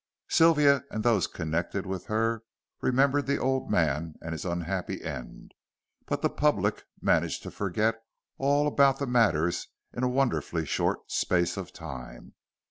Sylvia 0.29 0.83
and 0.89 1.03
those 1.03 1.27
connected 1.27 1.85
with 1.85 2.07
her 2.07 2.41
remembered 2.81 3.27
the 3.27 3.37
old 3.37 3.69
man 3.69 4.15
and 4.19 4.31
his 4.31 4.45
unhappy 4.45 5.03
end, 5.03 5.51
but 6.07 6.23
the 6.23 6.29
public 6.31 6.85
managed 6.99 7.43
to 7.43 7.51
forget 7.51 8.01
all 8.39 8.65
about 8.65 8.97
the 8.97 9.05
matter 9.05 9.47
in 9.93 10.01
a 10.01 10.09
wonderfully 10.09 10.65
short 10.65 11.11
space 11.11 11.55
of 11.55 11.71
time. 11.71 12.33